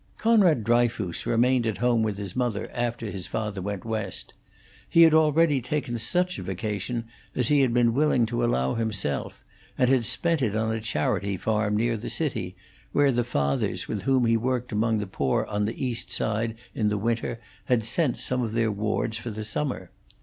Conrad 0.17 0.63
Dryfoos 0.63 1.27
remained 1.27 1.67
at 1.67 1.77
home 1.77 2.01
with 2.01 2.17
his 2.17 2.35
mother 2.35 2.67
after 2.73 3.11
his 3.11 3.27
father 3.27 3.61
went 3.61 3.85
West. 3.85 4.33
He 4.89 5.03
had 5.03 5.13
already 5.13 5.61
taken 5.61 5.99
such 5.99 6.39
a 6.39 6.41
vacation 6.41 7.03
as 7.35 7.49
he 7.49 7.59
had 7.61 7.71
been 7.71 7.93
willing 7.93 8.25
to 8.25 8.43
allow 8.43 8.73
himself, 8.73 9.43
and 9.77 9.87
had 9.91 10.07
spent 10.07 10.41
it 10.41 10.55
on 10.55 10.73
a 10.73 10.81
charity 10.81 11.37
farm 11.37 11.77
near 11.77 11.97
the 11.97 12.09
city, 12.09 12.55
where 12.93 13.11
the 13.11 13.23
fathers 13.23 13.87
with 13.87 14.01
whom 14.01 14.25
he 14.25 14.37
worked 14.37 14.71
among 14.71 14.97
the 14.97 15.05
poor 15.05 15.45
on 15.45 15.65
the 15.65 15.85
East 15.85 16.11
Side 16.11 16.57
in 16.73 16.89
the 16.89 16.97
winter 16.97 17.39
had 17.65 17.83
sent 17.83 18.17
some 18.17 18.41
of 18.41 18.53
their 18.53 18.71
wards 18.71 19.19
for 19.19 19.29
the 19.29 19.43
summer. 19.43 19.91